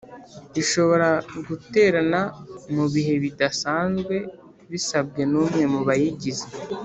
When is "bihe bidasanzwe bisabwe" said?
2.93-5.21